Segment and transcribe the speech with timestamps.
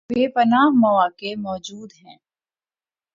[0.09, 2.17] بے پناہ مواقع موجود ہیں